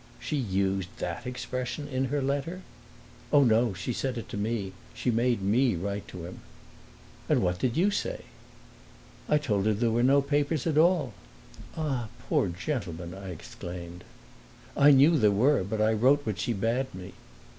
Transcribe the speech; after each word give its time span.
"She 0.19 0.35
used 0.35 0.89
that 0.97 1.27
expression 1.27 1.87
in 1.87 2.05
her 2.05 2.23
letter?" 2.23 2.61
"Oh, 3.31 3.43
no; 3.43 3.75
she 3.75 3.93
said 3.93 4.17
it 4.17 4.27
to 4.29 4.35
me. 4.35 4.73
She 4.95 5.11
made 5.11 5.43
me 5.43 5.75
write 5.75 6.07
to 6.07 6.25
him." 6.25 6.39
"And 7.29 7.43
what 7.43 7.59
did 7.59 7.77
you 7.77 7.91
say?" 7.91 8.21
"I 9.29 9.37
told 9.37 9.67
him 9.67 9.77
there 9.77 9.91
were 9.91 10.01
no 10.01 10.19
papers 10.23 10.65
at 10.65 10.75
all." 10.79 11.13
"Ah, 11.77 12.07
poor 12.27 12.47
gentleman!" 12.47 13.13
I 13.13 13.29
exclaimed. 13.29 14.03
"I 14.75 14.89
knew 14.89 15.19
there 15.19 15.29
were, 15.29 15.63
but 15.63 15.79
I 15.79 15.93
wrote 15.93 16.25
what 16.25 16.39
she 16.39 16.53
bade 16.53 16.95
me." 16.95 17.13